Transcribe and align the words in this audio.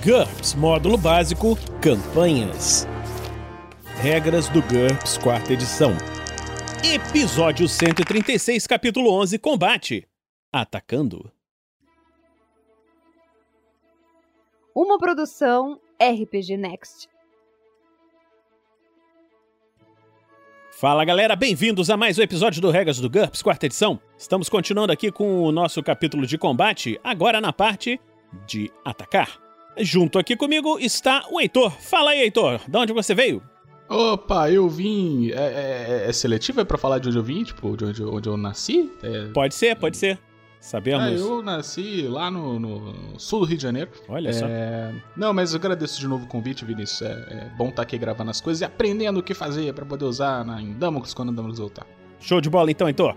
GURPS 0.00 0.54
Módulo 0.54 0.96
Básico 0.96 1.56
Campanhas. 1.80 2.88
Regras 4.00 4.48
do 4.48 4.62
GURPS 4.62 5.18
Quarta 5.18 5.52
Edição. 5.52 5.92
Episódio 6.82 7.68
136, 7.68 8.66
capítulo 8.66 9.12
11 9.12 9.38
Combate 9.38 10.08
Atacando. 10.52 11.30
Uma 14.74 14.98
produção 14.98 15.78
RPG 16.00 16.56
Next. 16.56 17.08
Fala 20.70 21.04
galera, 21.04 21.36
bem-vindos 21.36 21.90
a 21.90 21.96
mais 21.96 22.18
um 22.18 22.22
episódio 22.22 22.60
do 22.60 22.70
Regras 22.70 22.98
do 22.98 23.10
GURPS, 23.10 23.42
quarta 23.42 23.66
edição. 23.66 24.00
Estamos 24.18 24.48
continuando 24.48 24.92
aqui 24.92 25.12
com 25.12 25.42
o 25.42 25.52
nosso 25.52 25.82
capítulo 25.82 26.26
de 26.26 26.36
combate, 26.38 26.98
agora 27.04 27.40
na 27.40 27.52
parte 27.52 28.00
de 28.46 28.70
atacar. 28.84 29.41
Junto 29.78 30.18
aqui 30.18 30.36
comigo 30.36 30.78
está 30.78 31.24
o 31.30 31.40
Heitor. 31.40 31.70
Fala 31.72 32.10
aí, 32.10 32.20
Heitor, 32.20 32.60
de 32.68 32.76
onde 32.76 32.92
você 32.92 33.14
veio? 33.14 33.42
Opa, 33.88 34.50
eu 34.50 34.68
vim. 34.68 35.30
É, 35.30 36.04
é, 36.04 36.04
é 36.08 36.12
seletiva 36.12 36.64
pra 36.64 36.78
falar 36.78 36.98
de 36.98 37.08
onde 37.08 37.18
eu 37.18 37.22
vim? 37.22 37.42
Tipo, 37.44 37.76
de 37.76 37.84
onde, 37.84 38.02
onde 38.02 38.28
eu 38.28 38.36
nasci? 38.36 38.90
É... 39.02 39.26
Pode 39.32 39.54
ser, 39.54 39.76
pode 39.76 39.96
ser. 39.96 40.18
Sabemos. 40.60 41.20
É, 41.20 41.22
eu 41.22 41.42
nasci 41.42 42.02
lá 42.02 42.30
no, 42.30 42.58
no, 42.58 43.18
sul 43.18 43.40
do 43.40 43.46
Rio 43.46 43.56
de 43.56 43.62
Janeiro. 43.62 43.90
Olha 44.08 44.28
é... 44.28 44.32
só. 44.32 44.46
Não, 45.16 45.34
mas 45.34 45.52
eu 45.52 45.58
agradeço 45.58 45.98
de 46.00 46.06
novo 46.06 46.24
o 46.24 46.28
convite, 46.28 46.64
Vinícius. 46.64 47.02
É, 47.02 47.12
é 47.12 47.50
bom 47.56 47.68
estar 47.68 47.82
aqui 47.82 47.98
gravando 47.98 48.30
as 48.30 48.40
coisas 48.40 48.60
e 48.60 48.64
aprendendo 48.64 49.18
o 49.18 49.22
que 49.22 49.34
fazer 49.34 49.74
para 49.74 49.84
poder 49.84 50.04
usar 50.04 50.44
na, 50.44 50.62
em 50.62 50.72
Damocles 50.72 51.12
quando 51.12 51.32
Damocles 51.32 51.58
voltar. 51.58 51.86
Show 52.20 52.40
de 52.40 52.48
bola 52.48 52.70
então, 52.70 52.86
Heitor. 52.86 53.16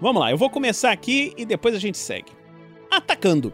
Vamos 0.00 0.20
lá, 0.20 0.30
eu 0.30 0.38
vou 0.38 0.48
começar 0.48 0.90
aqui 0.90 1.34
e 1.36 1.44
depois 1.44 1.74
a 1.74 1.78
gente 1.78 1.98
segue. 1.98 2.32
Atacando. 2.90 3.52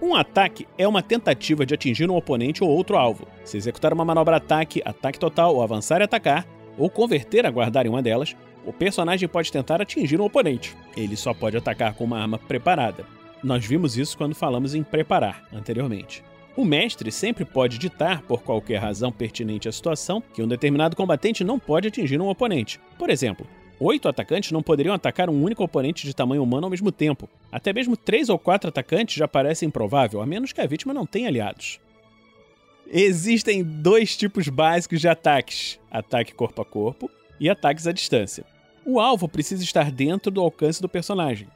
Um 0.00 0.14
ataque 0.14 0.66
é 0.78 0.86
uma 0.86 1.02
tentativa 1.02 1.66
de 1.66 1.74
atingir 1.74 2.08
um 2.08 2.16
oponente 2.16 2.62
ou 2.62 2.70
outro 2.70 2.96
alvo. 2.96 3.26
Se 3.44 3.56
executar 3.56 3.92
uma 3.92 4.04
manobra 4.04 4.36
ataque, 4.36 4.80
ataque 4.84 5.18
total 5.18 5.56
ou 5.56 5.62
avançar 5.62 6.00
e 6.00 6.04
atacar, 6.04 6.46
ou 6.76 6.88
converter 6.88 7.44
a 7.44 7.50
guardar 7.50 7.84
em 7.84 7.88
uma 7.88 8.00
delas, 8.00 8.36
o 8.64 8.72
personagem 8.72 9.28
pode 9.28 9.50
tentar 9.50 9.82
atingir 9.82 10.20
um 10.20 10.24
oponente. 10.24 10.76
Ele 10.96 11.16
só 11.16 11.34
pode 11.34 11.56
atacar 11.56 11.94
com 11.94 12.04
uma 12.04 12.20
arma 12.20 12.38
preparada. 12.38 13.04
Nós 13.42 13.64
vimos 13.64 13.98
isso 13.98 14.16
quando 14.16 14.36
falamos 14.36 14.72
em 14.72 14.84
preparar 14.84 15.42
anteriormente. 15.52 16.22
O 16.56 16.64
mestre 16.64 17.10
sempre 17.10 17.44
pode 17.44 17.78
ditar, 17.78 18.22
por 18.22 18.42
qualquer 18.42 18.78
razão 18.78 19.10
pertinente 19.10 19.68
à 19.68 19.72
situação, 19.72 20.22
que 20.32 20.42
um 20.42 20.48
determinado 20.48 20.94
combatente 20.94 21.42
não 21.42 21.58
pode 21.58 21.88
atingir 21.88 22.20
um 22.20 22.28
oponente. 22.28 22.80
Por 22.96 23.10
exemplo, 23.10 23.46
oito 23.80 24.08
atacantes 24.08 24.52
não 24.52 24.62
poderiam 24.62 24.94
atacar 24.94 25.28
um 25.28 25.42
único 25.42 25.62
oponente 25.62 26.06
de 26.06 26.14
tamanho 26.14 26.42
humano 26.42 26.66
ao 26.66 26.70
mesmo 26.70 26.90
tempo. 26.92 27.28
Até 27.50 27.72
mesmo 27.72 27.96
três 27.96 28.28
ou 28.28 28.38
quatro 28.38 28.68
atacantes 28.68 29.16
já 29.16 29.28
parece 29.28 29.64
improvável, 29.64 30.20
a 30.20 30.26
menos 30.26 30.52
que 30.52 30.60
a 30.60 30.66
vítima 30.66 30.94
não 30.94 31.06
tenha 31.06 31.28
aliados. 31.28 31.80
Existem 32.90 33.62
dois 33.62 34.16
tipos 34.16 34.48
básicos 34.48 35.00
de 35.00 35.08
ataques: 35.08 35.78
ataque 35.90 36.34
corpo 36.34 36.62
a 36.62 36.64
corpo 36.64 37.10
e 37.38 37.48
ataques 37.48 37.86
à 37.86 37.92
distância. 37.92 38.44
O 38.84 38.98
alvo 38.98 39.28
precisa 39.28 39.62
estar 39.62 39.90
dentro 39.90 40.30
do 40.30 40.40
alcance 40.40 40.80
do 40.80 40.88
personagem, 40.88 41.46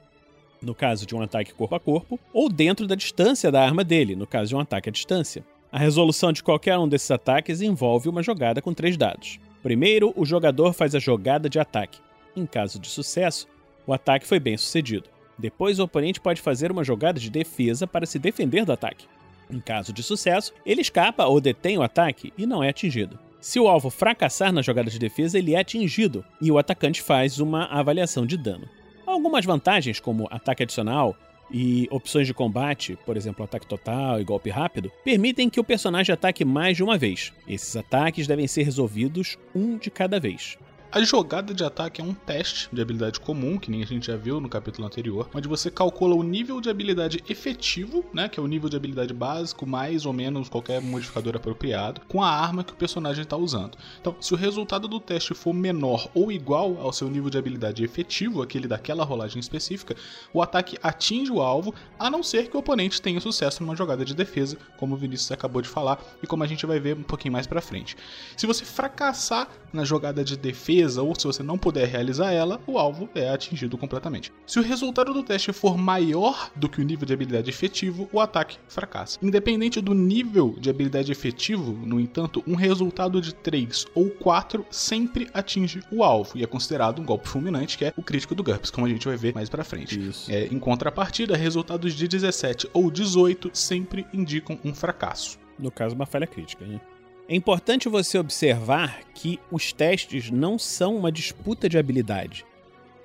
no 0.60 0.74
caso 0.74 1.06
de 1.06 1.14
um 1.14 1.22
ataque 1.22 1.54
corpo 1.54 1.74
a 1.74 1.80
corpo, 1.80 2.20
ou 2.32 2.50
dentro 2.50 2.86
da 2.86 2.94
distância 2.94 3.50
da 3.50 3.64
arma 3.64 3.82
dele, 3.82 4.14
no 4.14 4.26
caso 4.26 4.50
de 4.50 4.56
um 4.56 4.60
ataque 4.60 4.90
à 4.90 4.92
distância. 4.92 5.42
A 5.72 5.78
resolução 5.78 6.32
de 6.32 6.42
qualquer 6.42 6.76
um 6.76 6.86
desses 6.86 7.10
ataques 7.10 7.62
envolve 7.62 8.06
uma 8.06 8.22
jogada 8.22 8.60
com 8.60 8.74
três 8.74 8.94
dados. 8.98 9.40
Primeiro, 9.62 10.12
o 10.14 10.26
jogador 10.26 10.74
faz 10.74 10.94
a 10.94 10.98
jogada 10.98 11.48
de 11.48 11.58
ataque. 11.58 11.98
Em 12.34 12.46
caso 12.46 12.78
de 12.78 12.88
sucesso, 12.88 13.46
o 13.86 13.92
ataque 13.92 14.26
foi 14.26 14.40
bem 14.40 14.56
sucedido. 14.56 15.08
Depois, 15.38 15.78
o 15.78 15.84
oponente 15.84 16.20
pode 16.20 16.40
fazer 16.40 16.70
uma 16.70 16.84
jogada 16.84 17.18
de 17.18 17.30
defesa 17.30 17.86
para 17.86 18.06
se 18.06 18.18
defender 18.18 18.64
do 18.64 18.72
ataque. 18.72 19.06
Em 19.50 19.60
caso 19.60 19.92
de 19.92 20.02
sucesso, 20.02 20.52
ele 20.64 20.80
escapa 20.80 21.26
ou 21.26 21.40
detém 21.40 21.76
o 21.76 21.82
ataque 21.82 22.32
e 22.38 22.46
não 22.46 22.62
é 22.62 22.68
atingido. 22.68 23.18
Se 23.40 23.58
o 23.58 23.66
alvo 23.66 23.90
fracassar 23.90 24.52
na 24.52 24.62
jogada 24.62 24.90
de 24.90 24.98
defesa, 24.98 25.38
ele 25.38 25.54
é 25.54 25.58
atingido 25.58 26.24
e 26.40 26.50
o 26.50 26.58
atacante 26.58 27.02
faz 27.02 27.38
uma 27.38 27.66
avaliação 27.66 28.24
de 28.24 28.36
dano. 28.36 28.68
Algumas 29.04 29.44
vantagens, 29.44 30.00
como 30.00 30.28
ataque 30.30 30.62
adicional 30.62 31.16
e 31.50 31.86
opções 31.90 32.26
de 32.26 32.32
combate, 32.32 32.96
por 33.04 33.16
exemplo, 33.16 33.44
ataque 33.44 33.66
total 33.66 34.20
e 34.20 34.24
golpe 34.24 34.48
rápido, 34.48 34.90
permitem 35.04 35.50
que 35.50 35.60
o 35.60 35.64
personagem 35.64 36.14
ataque 36.14 36.44
mais 36.44 36.76
de 36.76 36.84
uma 36.84 36.96
vez. 36.96 37.32
Esses 37.46 37.76
ataques 37.76 38.26
devem 38.26 38.46
ser 38.46 38.62
resolvidos 38.62 39.36
um 39.54 39.76
de 39.76 39.90
cada 39.90 40.18
vez. 40.18 40.56
A 40.94 41.02
jogada 41.02 41.54
de 41.54 41.64
ataque 41.64 42.02
é 42.02 42.04
um 42.04 42.12
teste 42.12 42.68
de 42.70 42.82
habilidade 42.82 43.18
comum, 43.18 43.58
que 43.58 43.70
nem 43.70 43.82
a 43.82 43.86
gente 43.86 44.08
já 44.08 44.14
viu 44.14 44.38
no 44.42 44.46
capítulo 44.46 44.86
anterior, 44.86 45.26
onde 45.34 45.48
você 45.48 45.70
calcula 45.70 46.14
o 46.14 46.22
nível 46.22 46.60
de 46.60 46.68
habilidade 46.68 47.24
efetivo, 47.30 48.04
né, 48.12 48.28
que 48.28 48.38
é 48.38 48.42
o 48.42 48.46
nível 48.46 48.68
de 48.68 48.76
habilidade 48.76 49.14
básico, 49.14 49.66
mais 49.66 50.04
ou 50.04 50.12
menos 50.12 50.50
qualquer 50.50 50.82
modificador 50.82 51.34
apropriado, 51.34 52.02
com 52.06 52.22
a 52.22 52.28
arma 52.28 52.62
que 52.62 52.74
o 52.74 52.76
personagem 52.76 53.22
está 53.22 53.38
usando. 53.38 53.78
Então, 54.02 54.14
se 54.20 54.34
o 54.34 54.36
resultado 54.36 54.86
do 54.86 55.00
teste 55.00 55.32
for 55.32 55.54
menor 55.54 56.10
ou 56.12 56.30
igual 56.30 56.76
ao 56.78 56.92
seu 56.92 57.08
nível 57.08 57.30
de 57.30 57.38
habilidade 57.38 57.82
efetivo, 57.82 58.42
aquele 58.42 58.68
daquela 58.68 59.02
rolagem 59.02 59.40
específica, 59.40 59.96
o 60.30 60.42
ataque 60.42 60.76
atinge 60.82 61.32
o 61.32 61.40
alvo, 61.40 61.74
a 61.98 62.10
não 62.10 62.22
ser 62.22 62.50
que 62.50 62.56
o 62.58 62.60
oponente 62.60 63.00
tenha 63.00 63.18
sucesso 63.18 63.62
numa 63.62 63.74
jogada 63.74 64.04
de 64.04 64.14
defesa, 64.14 64.58
como 64.76 64.94
o 64.94 64.98
Vinícius 64.98 65.32
acabou 65.32 65.62
de 65.62 65.70
falar 65.70 65.98
e 66.22 66.26
como 66.26 66.44
a 66.44 66.46
gente 66.46 66.66
vai 66.66 66.78
ver 66.78 66.98
um 66.98 67.02
pouquinho 67.02 67.32
mais 67.32 67.46
para 67.46 67.62
frente. 67.62 67.96
Se 68.36 68.46
você 68.46 68.62
fracassar 68.62 69.48
na 69.72 69.84
jogada 69.84 70.24
de 70.24 70.36
defesa, 70.36 71.02
ou 71.02 71.14
se 71.18 71.26
você 71.26 71.42
não 71.42 71.58
puder 71.58 71.88
realizar 71.88 72.32
ela, 72.32 72.60
o 72.66 72.78
alvo 72.78 73.08
é 73.14 73.30
atingido 73.30 73.78
completamente. 73.78 74.32
Se 74.46 74.58
o 74.58 74.62
resultado 74.62 75.12
do 75.12 75.22
teste 75.22 75.52
for 75.52 75.76
maior 75.76 76.50
do 76.54 76.68
que 76.68 76.80
o 76.80 76.84
nível 76.84 77.06
de 77.06 77.12
habilidade 77.12 77.50
efetivo, 77.50 78.08
o 78.12 78.20
ataque 78.20 78.58
fracassa. 78.68 79.18
Independente 79.22 79.80
do 79.80 79.94
nível 79.94 80.54
de 80.58 80.70
habilidade 80.70 81.12
efetivo, 81.12 81.72
no 81.72 82.00
entanto, 82.00 82.42
um 82.46 82.54
resultado 82.54 83.20
de 83.20 83.34
3 83.34 83.86
ou 83.94 84.10
4 84.10 84.66
sempre 84.70 85.28
atinge 85.32 85.82
o 85.90 86.02
alvo 86.02 86.36
e 86.36 86.42
é 86.42 86.46
considerado 86.46 87.00
um 87.00 87.04
golpe 87.04 87.28
fulminante, 87.28 87.78
que 87.78 87.84
é 87.84 87.92
o 87.96 88.02
crítico 88.02 88.34
do 88.34 88.42
GURPS, 88.42 88.70
como 88.70 88.86
a 88.86 88.90
gente 88.90 89.06
vai 89.06 89.16
ver 89.16 89.34
mais 89.34 89.48
pra 89.48 89.64
frente. 89.64 90.10
É, 90.28 90.46
em 90.46 90.58
contrapartida, 90.58 91.36
resultados 91.36 91.94
de 91.94 92.06
17 92.06 92.68
ou 92.72 92.90
18 92.90 93.50
sempre 93.52 94.06
indicam 94.12 94.58
um 94.64 94.74
fracasso. 94.74 95.38
No 95.58 95.70
caso, 95.70 95.94
uma 95.94 96.06
falha 96.06 96.26
crítica, 96.26 96.64
né? 96.66 96.80
É 97.28 97.34
importante 97.36 97.88
você 97.88 98.18
observar 98.18 99.00
que 99.14 99.38
os 99.50 99.72
testes 99.72 100.30
não 100.30 100.58
são 100.58 100.96
uma 100.96 101.12
disputa 101.12 101.68
de 101.68 101.78
habilidade. 101.78 102.44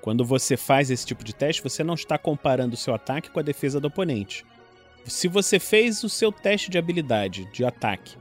Quando 0.01 0.25
você 0.25 0.57
faz 0.57 0.89
esse 0.89 1.05
tipo 1.05 1.23
de 1.23 1.35
teste, 1.35 1.61
você 1.61 1.83
não 1.83 1.94
está 1.94 2.17
comparando 2.17 2.73
o 2.73 2.78
seu 2.78 2.94
ataque 2.95 3.29
com 3.29 3.39
a 3.39 3.44
defesa 3.44 3.79
do 3.79 3.88
oponente. 3.88 4.45
Se 5.05 5.28
você 5.28 5.59
fez 5.59 6.03
o 6.03 6.09
seu 6.09 6.31
teste 6.31 6.69
de 6.69 6.78
habilidade 6.78 7.45
de 7.51 7.63
ataque 7.63 8.17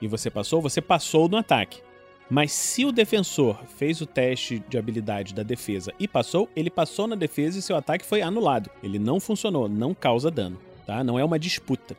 e 0.00 0.06
você 0.06 0.30
passou, 0.30 0.62
você 0.62 0.80
passou 0.80 1.28
no 1.28 1.36
ataque. 1.36 1.82
Mas 2.30 2.52
se 2.52 2.84
o 2.84 2.92
defensor 2.92 3.58
fez 3.76 4.00
o 4.00 4.06
teste 4.06 4.62
de 4.68 4.78
habilidade 4.78 5.34
da 5.34 5.42
defesa 5.42 5.92
e 5.98 6.06
passou, 6.06 6.48
ele 6.54 6.70
passou 6.70 7.08
na 7.08 7.16
defesa 7.16 7.58
e 7.58 7.62
seu 7.62 7.76
ataque 7.76 8.06
foi 8.06 8.22
anulado. 8.22 8.70
Ele 8.82 9.00
não 9.00 9.18
funcionou, 9.18 9.68
não 9.68 9.92
causa 9.92 10.30
dano, 10.30 10.58
tá? 10.86 11.02
Não 11.02 11.18
é 11.18 11.24
uma 11.24 11.40
disputa. 11.40 11.96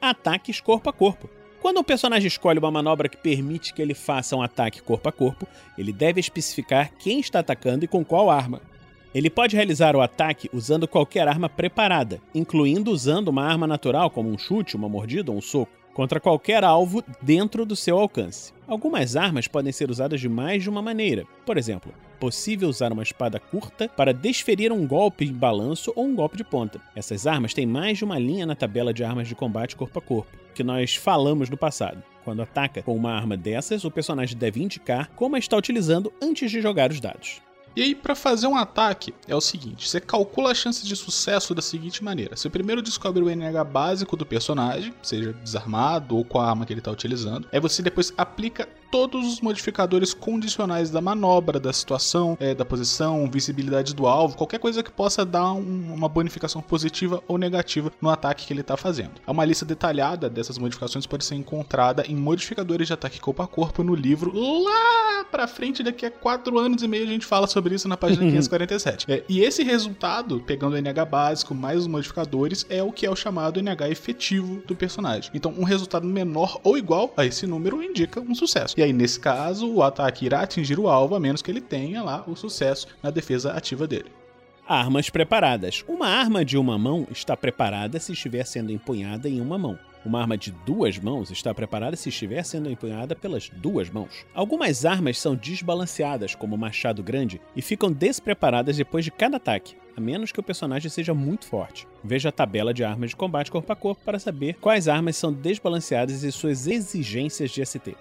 Ataques 0.00 0.60
corpo 0.60 0.90
a 0.90 0.92
corpo. 0.92 1.30
Quando 1.62 1.78
um 1.78 1.84
personagem 1.84 2.26
escolhe 2.26 2.58
uma 2.58 2.72
manobra 2.72 3.08
que 3.08 3.16
permite 3.16 3.72
que 3.72 3.80
ele 3.80 3.94
faça 3.94 4.34
um 4.34 4.42
ataque 4.42 4.82
corpo 4.82 5.08
a 5.08 5.12
corpo, 5.12 5.46
ele 5.78 5.92
deve 5.92 6.18
especificar 6.18 6.90
quem 6.98 7.20
está 7.20 7.38
atacando 7.38 7.84
e 7.84 7.88
com 7.88 8.04
qual 8.04 8.28
arma. 8.28 8.60
Ele 9.14 9.30
pode 9.30 9.54
realizar 9.54 9.94
o 9.94 10.00
ataque 10.00 10.50
usando 10.52 10.88
qualquer 10.88 11.28
arma 11.28 11.48
preparada, 11.48 12.20
incluindo 12.34 12.90
usando 12.90 13.28
uma 13.28 13.44
arma 13.44 13.64
natural 13.64 14.10
como 14.10 14.28
um 14.28 14.36
chute, 14.36 14.74
uma 14.74 14.88
mordida 14.88 15.30
ou 15.30 15.38
um 15.38 15.40
soco, 15.40 15.70
contra 15.94 16.20
qualquer 16.20 16.64
alvo 16.64 17.02
dentro 17.20 17.64
do 17.64 17.76
seu 17.76 17.98
alcance. 17.98 18.52
Algumas 18.66 19.16
armas 19.16 19.46
podem 19.46 19.72
ser 19.72 19.90
usadas 19.90 20.20
de 20.20 20.28
mais 20.28 20.62
de 20.62 20.70
uma 20.70 20.80
maneira. 20.80 21.24
Por 21.44 21.58
exemplo, 21.58 21.92
possível 22.18 22.68
usar 22.68 22.92
uma 22.92 23.02
espada 23.02 23.40
curta 23.40 23.88
para 23.88 24.14
desferir 24.14 24.70
um 24.72 24.86
golpe 24.86 25.24
em 25.24 25.32
balanço 25.32 25.92
ou 25.96 26.04
um 26.04 26.14
golpe 26.14 26.36
de 26.36 26.44
ponta. 26.44 26.80
Essas 26.94 27.26
armas 27.26 27.52
têm 27.52 27.66
mais 27.66 27.98
de 27.98 28.04
uma 28.04 28.18
linha 28.18 28.46
na 28.46 28.54
tabela 28.54 28.94
de 28.94 29.02
armas 29.02 29.26
de 29.26 29.34
combate 29.34 29.76
corpo 29.76 29.98
a 29.98 30.02
corpo, 30.02 30.38
que 30.54 30.62
nós 30.62 30.94
falamos 30.94 31.50
no 31.50 31.56
passado. 31.56 32.02
Quando 32.24 32.42
ataca 32.42 32.82
com 32.82 32.94
uma 32.94 33.12
arma 33.12 33.36
dessas, 33.36 33.84
o 33.84 33.90
personagem 33.90 34.38
deve 34.38 34.62
indicar 34.62 35.10
como 35.16 35.34
a 35.34 35.38
está 35.38 35.56
utilizando 35.56 36.12
antes 36.22 36.50
de 36.50 36.60
jogar 36.60 36.90
os 36.92 37.00
dados. 37.00 37.42
E 37.74 37.82
aí, 37.82 37.94
para 37.94 38.14
fazer 38.14 38.46
um 38.46 38.56
ataque, 38.56 39.14
é 39.26 39.34
o 39.34 39.40
seguinte: 39.40 39.88
você 39.88 40.00
calcula 40.00 40.50
a 40.50 40.54
chance 40.54 40.86
de 40.86 40.94
sucesso 40.94 41.54
da 41.54 41.62
seguinte 41.62 42.04
maneira. 42.04 42.36
Você 42.36 42.50
primeiro 42.50 42.82
descobre 42.82 43.22
o 43.22 43.30
NH 43.30 43.64
básico 43.64 44.16
do 44.16 44.26
personagem, 44.26 44.94
seja 45.02 45.32
desarmado 45.32 46.16
ou 46.16 46.24
com 46.24 46.38
a 46.38 46.48
arma 46.48 46.66
que 46.66 46.72
ele 46.72 46.80
está 46.80 46.90
utilizando. 46.90 47.48
Aí 47.52 47.60
você 47.60 47.82
depois 47.82 48.12
aplica 48.16 48.68
todos 48.92 49.26
os 49.26 49.40
modificadores 49.40 50.12
condicionais 50.12 50.90
da 50.90 51.00
manobra, 51.00 51.58
da 51.58 51.72
situação, 51.72 52.36
é, 52.38 52.54
da 52.54 52.62
posição, 52.62 53.28
visibilidade 53.28 53.94
do 53.94 54.06
alvo, 54.06 54.36
qualquer 54.36 54.58
coisa 54.58 54.82
que 54.82 54.90
possa 54.90 55.24
dar 55.24 55.54
um, 55.54 55.94
uma 55.94 56.10
bonificação 56.10 56.60
positiva 56.60 57.24
ou 57.26 57.38
negativa 57.38 57.90
no 58.02 58.10
ataque 58.10 58.46
que 58.46 58.52
ele 58.52 58.60
está 58.60 58.76
fazendo. 58.76 59.12
Uma 59.26 59.46
lista 59.46 59.64
detalhada 59.64 60.28
dessas 60.28 60.58
modificações 60.58 61.06
pode 61.06 61.24
ser 61.24 61.36
encontrada 61.36 62.04
em 62.06 62.14
modificadores 62.14 62.86
de 62.86 62.92
ataque 62.92 63.18
corpo 63.18 63.42
a 63.42 63.48
corpo 63.48 63.82
no 63.82 63.94
livro 63.94 64.30
lá 64.34 65.24
pra 65.30 65.48
frente, 65.48 65.82
daqui 65.82 66.04
a 66.04 66.10
4 66.10 66.58
anos 66.58 66.82
e 66.82 66.88
meio 66.88 67.04
a 67.04 67.08
gente 67.08 67.24
fala 67.24 67.46
sobre 67.46 67.74
isso 67.74 67.88
na 67.88 67.96
página 67.96 68.20
547. 68.28 69.10
É, 69.10 69.24
e 69.26 69.40
esse 69.40 69.62
resultado, 69.62 70.38
pegando 70.46 70.74
o 70.74 70.76
NH 70.76 71.06
básico 71.06 71.54
mais 71.54 71.80
os 71.80 71.86
modificadores, 71.86 72.66
é 72.68 72.82
o 72.82 72.92
que 72.92 73.06
é 73.06 73.10
o 73.10 73.16
chamado 73.16 73.58
NH 73.58 73.88
efetivo 73.90 74.62
do 74.66 74.76
personagem. 74.76 75.30
Então, 75.32 75.54
um 75.56 75.64
resultado 75.64 76.06
menor 76.06 76.60
ou 76.62 76.76
igual 76.76 77.12
a 77.16 77.24
esse 77.24 77.46
número 77.46 77.82
indica 77.82 78.20
um 78.20 78.34
sucesso. 78.34 78.74
E 78.76 78.81
aí, 78.82 78.92
nesse 78.92 79.18
caso, 79.18 79.70
o 79.70 79.82
ataque 79.82 80.26
irá 80.26 80.40
atingir 80.40 80.78
o 80.78 80.88
alvo, 80.88 81.14
a 81.14 81.20
menos 81.20 81.42
que 81.42 81.50
ele 81.50 81.60
tenha 81.60 82.02
lá 82.02 82.24
o 82.26 82.36
sucesso 82.36 82.86
na 83.02 83.10
defesa 83.10 83.52
ativa 83.52 83.86
dele. 83.86 84.10
Armas 84.66 85.10
preparadas. 85.10 85.84
Uma 85.88 86.06
arma 86.06 86.44
de 86.44 86.56
uma 86.56 86.78
mão 86.78 87.06
está 87.10 87.36
preparada 87.36 87.98
se 87.98 88.12
estiver 88.12 88.44
sendo 88.46 88.72
empunhada 88.72 89.28
em 89.28 89.40
uma 89.40 89.58
mão. 89.58 89.78
Uma 90.04 90.20
arma 90.20 90.36
de 90.36 90.50
duas 90.50 90.98
mãos 90.98 91.30
está 91.30 91.54
preparada 91.54 91.96
se 91.96 92.08
estiver 92.08 92.44
sendo 92.44 92.70
empunhada 92.70 93.14
pelas 93.14 93.48
duas 93.48 93.88
mãos. 93.88 94.24
Algumas 94.34 94.84
armas 94.84 95.18
são 95.18 95.36
desbalanceadas, 95.36 96.34
como 96.34 96.56
o 96.56 96.58
machado 96.58 97.02
grande, 97.02 97.40
e 97.54 97.62
ficam 97.62 97.92
despreparadas 97.92 98.76
depois 98.76 99.04
de 99.04 99.12
cada 99.12 99.36
ataque, 99.36 99.76
a 99.96 100.00
menos 100.00 100.32
que 100.32 100.40
o 100.40 100.42
personagem 100.42 100.90
seja 100.90 101.14
muito 101.14 101.46
forte. 101.46 101.86
Veja 102.02 102.30
a 102.30 102.32
tabela 102.32 102.74
de 102.74 102.82
armas 102.82 103.10
de 103.10 103.16
combate 103.16 103.50
corpo 103.50 103.72
a 103.72 103.76
corpo 103.76 104.02
para 104.04 104.18
saber 104.18 104.56
quais 104.60 104.88
armas 104.88 105.16
são 105.16 105.32
desbalanceadas 105.32 106.24
e 106.24 106.32
suas 106.32 106.66
exigências 106.66 107.50
de 107.50 107.64
ST. 107.64 107.96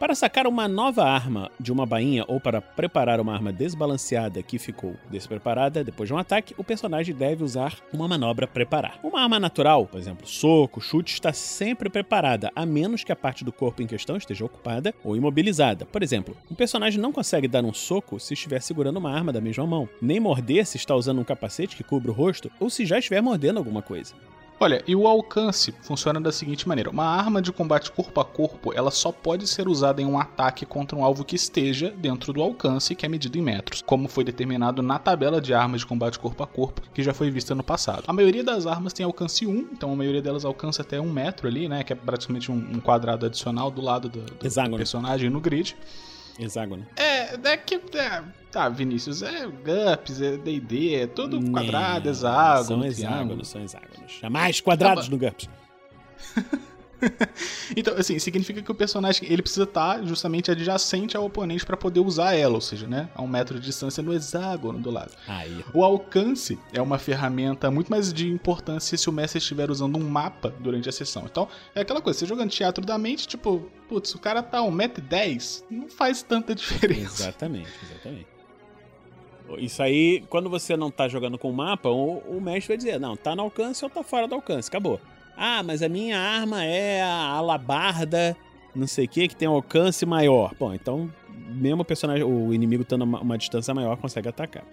Para 0.00 0.14
sacar 0.14 0.46
uma 0.46 0.66
nova 0.66 1.04
arma 1.04 1.50
de 1.60 1.70
uma 1.70 1.84
bainha 1.84 2.24
ou 2.26 2.40
para 2.40 2.62
preparar 2.62 3.20
uma 3.20 3.34
arma 3.34 3.52
desbalanceada 3.52 4.42
que 4.42 4.58
ficou 4.58 4.96
despreparada 5.10 5.84
depois 5.84 6.08
de 6.08 6.14
um 6.14 6.16
ataque, 6.16 6.54
o 6.56 6.64
personagem 6.64 7.14
deve 7.14 7.44
usar 7.44 7.76
uma 7.92 8.08
manobra 8.08 8.46
preparar. 8.46 8.98
Uma 9.02 9.20
arma 9.20 9.38
natural, 9.38 9.84
por 9.84 10.00
exemplo, 10.00 10.26
soco, 10.26 10.80
chute, 10.80 11.12
está 11.12 11.34
sempre 11.34 11.90
preparada, 11.90 12.50
a 12.56 12.64
menos 12.64 13.04
que 13.04 13.12
a 13.12 13.16
parte 13.16 13.44
do 13.44 13.52
corpo 13.52 13.82
em 13.82 13.86
questão 13.86 14.16
esteja 14.16 14.42
ocupada 14.42 14.94
ou 15.04 15.14
imobilizada. 15.14 15.84
Por 15.84 16.02
exemplo, 16.02 16.34
um 16.50 16.54
personagem 16.54 16.98
não 16.98 17.12
consegue 17.12 17.46
dar 17.46 17.62
um 17.62 17.74
soco 17.74 18.18
se 18.18 18.32
estiver 18.32 18.62
segurando 18.62 18.96
uma 18.96 19.12
arma 19.12 19.34
da 19.34 19.40
mesma 19.42 19.66
mão, 19.66 19.86
nem 20.00 20.18
morder 20.18 20.64
se 20.64 20.78
está 20.78 20.96
usando 20.96 21.20
um 21.20 21.24
capacete 21.24 21.76
que 21.76 21.84
cubra 21.84 22.10
o 22.10 22.14
rosto 22.14 22.50
ou 22.58 22.70
se 22.70 22.86
já 22.86 22.98
estiver 22.98 23.20
mordendo 23.20 23.58
alguma 23.58 23.82
coisa. 23.82 24.14
Olha, 24.62 24.84
e 24.86 24.94
o 24.94 25.08
alcance 25.08 25.72
funciona 25.80 26.20
da 26.20 26.30
seguinte 26.30 26.68
maneira: 26.68 26.90
uma 26.90 27.06
arma 27.06 27.40
de 27.40 27.50
combate 27.50 27.90
corpo 27.90 28.20
a 28.20 28.24
corpo, 28.26 28.74
ela 28.74 28.90
só 28.90 29.10
pode 29.10 29.46
ser 29.46 29.66
usada 29.66 30.02
em 30.02 30.04
um 30.04 30.18
ataque 30.18 30.66
contra 30.66 30.98
um 30.98 31.02
alvo 31.02 31.24
que 31.24 31.34
esteja 31.34 31.90
dentro 31.90 32.30
do 32.30 32.42
alcance, 32.42 32.94
que 32.94 33.06
é 33.06 33.08
medido 33.08 33.38
em 33.38 33.40
metros, 33.40 33.80
como 33.80 34.06
foi 34.06 34.22
determinado 34.22 34.82
na 34.82 34.98
tabela 34.98 35.40
de 35.40 35.54
armas 35.54 35.80
de 35.80 35.86
combate 35.86 36.18
corpo 36.18 36.42
a 36.42 36.46
corpo, 36.46 36.82
que 36.92 37.02
já 37.02 37.14
foi 37.14 37.30
vista 37.30 37.54
no 37.54 37.64
passado. 37.64 38.04
A 38.06 38.12
maioria 38.12 38.44
das 38.44 38.66
armas 38.66 38.92
tem 38.92 39.06
alcance 39.06 39.46
1, 39.46 39.68
então 39.72 39.94
a 39.94 39.96
maioria 39.96 40.20
delas 40.20 40.44
alcança 40.44 40.82
até 40.82 41.00
um 41.00 41.10
metro 41.10 41.48
ali, 41.48 41.66
né? 41.66 41.82
Que 41.82 41.94
é 41.94 41.96
praticamente 41.96 42.52
um, 42.52 42.78
quadrado 42.80 43.24
adicional 43.24 43.70
do 43.70 43.80
lado 43.80 44.10
do, 44.10 44.20
do, 44.20 44.34
do 44.34 44.76
personagem 44.76 45.30
no 45.30 45.40
grid. 45.40 45.74
Hexágono. 46.44 46.86
É, 46.96 47.36
daqui. 47.36 47.80
É, 47.94 48.22
tá, 48.50 48.68
Vinícius, 48.68 49.22
é 49.22 49.46
GUPS, 49.46 50.22
é 50.22 50.36
DD, 50.36 50.94
é 50.94 51.06
tudo 51.06 51.40
né, 51.40 51.50
quadrado, 51.52 52.08
hexágono. 52.08 52.64
São 52.64 52.84
hexágonos, 52.84 53.48
são 53.48 53.62
hexágonos. 53.62 54.18
Jamais 54.20 54.60
quadrados 54.60 55.04
tá 55.06 55.10
no 55.10 55.18
GUPS. 55.18 55.48
então, 57.76 57.96
assim, 57.96 58.18
significa 58.18 58.62
que 58.62 58.70
o 58.70 58.74
personagem 58.74 59.30
ele 59.30 59.42
precisa 59.42 59.64
estar 59.64 59.98
tá 59.98 60.02
justamente 60.04 60.50
adjacente 60.50 61.16
ao 61.16 61.24
oponente 61.24 61.64
para 61.64 61.76
poder 61.76 62.00
usar 62.00 62.34
ela, 62.34 62.54
ou 62.54 62.60
seja, 62.60 62.86
né, 62.86 63.08
a 63.14 63.22
um 63.22 63.26
metro 63.26 63.58
de 63.58 63.66
distância 63.66 64.02
no 64.02 64.12
hexágono 64.12 64.78
do 64.78 64.90
lado. 64.90 65.12
Aí. 65.26 65.64
O 65.72 65.84
alcance 65.84 66.58
é 66.72 66.80
uma 66.80 66.98
ferramenta 66.98 67.70
muito 67.70 67.90
mais 67.90 68.12
de 68.12 68.28
importância 68.28 68.96
se 68.96 69.08
o 69.08 69.12
mestre 69.12 69.38
estiver 69.38 69.70
usando 69.70 69.96
um 69.96 70.08
mapa 70.08 70.54
durante 70.60 70.88
a 70.88 70.92
sessão. 70.92 71.24
Então, 71.30 71.48
é 71.74 71.80
aquela 71.80 72.00
coisa, 72.00 72.18
você 72.18 72.26
jogando 72.26 72.50
teatro 72.50 72.84
da 72.84 72.98
mente, 72.98 73.26
tipo, 73.26 73.70
putz, 73.88 74.14
o 74.14 74.18
cara 74.18 74.42
tá 74.42 74.58
a 74.58 74.62
1,10m, 74.62 75.64
não 75.70 75.88
faz 75.88 76.22
tanta 76.22 76.54
diferença. 76.56 77.22
Exatamente, 77.22 77.70
exatamente. 77.82 78.40
Isso 79.58 79.82
aí, 79.82 80.22
quando 80.28 80.48
você 80.48 80.76
não 80.76 80.90
tá 80.90 81.08
jogando 81.08 81.36
com 81.36 81.50
o 81.50 81.52
mapa, 81.52 81.88
o, 81.88 82.18
o 82.18 82.40
mestre 82.40 82.68
vai 82.68 82.76
dizer, 82.76 83.00
não, 83.00 83.16
tá 83.16 83.34
no 83.34 83.42
alcance 83.42 83.84
ou 83.84 83.90
tá 83.90 84.02
fora 84.04 84.28
do 84.28 84.34
alcance, 84.34 84.68
acabou. 84.68 85.00
Ah, 85.42 85.62
mas 85.62 85.82
a 85.82 85.88
minha 85.88 86.18
arma 86.18 86.62
é 86.62 87.00
a 87.00 87.30
alabarda, 87.30 88.36
não 88.74 88.86
sei 88.86 89.06
o 89.06 89.08
que, 89.08 89.26
que 89.26 89.34
tem 89.34 89.48
um 89.48 89.52
alcance 89.52 90.04
maior. 90.04 90.52
Bom, 90.60 90.74
então, 90.74 91.10
mesmo 91.48 91.80
o 91.80 91.84
personagem, 91.84 92.22
o 92.22 92.52
inimigo 92.52 92.82
estando 92.82 93.04
uma, 93.04 93.20
uma 93.22 93.38
distância 93.38 93.72
maior, 93.72 93.96
consegue 93.96 94.28
atacar. 94.28 94.64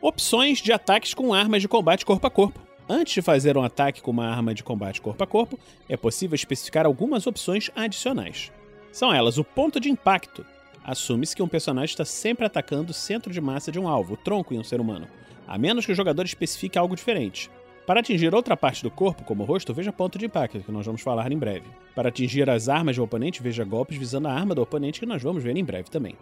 Opções 0.00 0.58
de 0.58 0.72
ataques 0.72 1.14
com 1.14 1.32
armas 1.32 1.62
de 1.62 1.68
combate 1.68 2.04
corpo 2.04 2.26
a 2.26 2.30
corpo. 2.30 2.58
Antes 2.88 3.14
de 3.14 3.22
fazer 3.22 3.56
um 3.56 3.62
ataque 3.62 4.02
com 4.02 4.10
uma 4.10 4.26
arma 4.26 4.52
de 4.52 4.64
combate 4.64 5.00
corpo 5.00 5.22
a 5.22 5.26
corpo, 5.26 5.56
é 5.88 5.96
possível 5.96 6.34
especificar 6.34 6.84
algumas 6.84 7.24
opções 7.28 7.70
adicionais. 7.76 8.50
São 8.90 9.14
elas 9.14 9.38
o 9.38 9.44
ponto 9.44 9.78
de 9.78 9.88
impacto. 9.88 10.44
Assume-se 10.82 11.36
que 11.36 11.44
um 11.44 11.48
personagem 11.48 11.92
está 11.92 12.04
sempre 12.04 12.44
atacando 12.44 12.90
o 12.90 12.94
centro 12.94 13.32
de 13.32 13.40
massa 13.40 13.70
de 13.70 13.78
um 13.78 13.86
alvo, 13.86 14.14
o 14.14 14.16
tronco 14.16 14.52
em 14.52 14.58
um 14.58 14.64
ser 14.64 14.80
humano, 14.80 15.06
a 15.46 15.56
menos 15.56 15.86
que 15.86 15.92
o 15.92 15.94
jogador 15.94 16.24
especifique 16.24 16.76
algo 16.76 16.96
diferente. 16.96 17.48
Para 17.86 17.98
atingir 17.98 18.32
outra 18.32 18.56
parte 18.56 18.82
do 18.82 18.90
corpo, 18.90 19.24
como 19.24 19.42
o 19.42 19.46
rosto, 19.46 19.74
veja 19.74 19.92
ponto 19.92 20.16
de 20.16 20.26
impacto, 20.26 20.60
que 20.60 20.70
nós 20.70 20.86
vamos 20.86 21.02
falar 21.02 21.32
em 21.32 21.38
breve. 21.38 21.66
Para 21.96 22.10
atingir 22.10 22.48
as 22.48 22.68
armas 22.68 22.94
do 22.94 23.02
oponente, 23.02 23.42
veja 23.42 23.64
golpes 23.64 23.98
visando 23.98 24.28
a 24.28 24.32
arma 24.32 24.54
do 24.54 24.62
oponente, 24.62 25.00
que 25.00 25.06
nós 25.06 25.20
vamos 25.20 25.42
ver 25.42 25.56
em 25.56 25.64
breve 25.64 25.90
também. 25.90 26.16